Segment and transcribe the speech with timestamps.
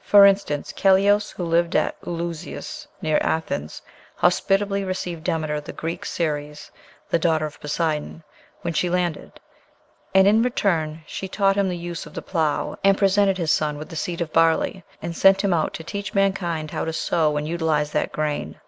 [0.00, 3.82] For instance, Keleos, who lived at Eleusis, near Athens,
[4.16, 6.70] hospitably received Demeter, the Greek Ceres,
[7.10, 8.22] the daughter of Poseidon,
[8.62, 9.38] when she landed;
[10.14, 13.76] and in return she taught him the use of the plough, and presented his son
[13.76, 17.36] with the seed of barley, and sent him out to teach mankind how to sow
[17.36, 18.58] and utilize that grain.